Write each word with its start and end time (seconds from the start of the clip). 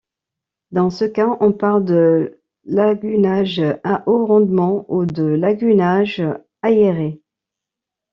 Dans 0.71 0.89
ce 0.89 1.05
cas, 1.05 1.37
on 1.41 1.51
parle 1.51 1.85
de 1.85 2.39
lagunage 2.65 3.61
à 3.83 4.01
haut-rendement 4.09 4.83
ou 4.91 5.05
de 5.05 5.21
lagunage 5.25 6.23
aéré. 6.63 7.21